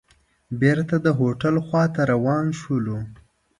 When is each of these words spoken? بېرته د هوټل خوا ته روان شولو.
بېرته 0.61 0.95
د 1.05 1.07
هوټل 1.19 1.55
خوا 1.65 1.83
ته 1.95 2.01
روان 2.11 2.45
شولو. 2.59 2.97